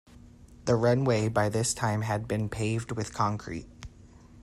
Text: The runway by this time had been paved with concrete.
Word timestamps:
The 0.65 0.75
runway 0.75 1.27
by 1.27 1.47
this 1.49 1.75
time 1.75 2.01
had 2.01 2.27
been 2.27 2.49
paved 2.49 2.91
with 2.91 3.13
concrete. 3.13 3.67